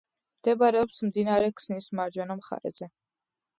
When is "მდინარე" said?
1.09-1.51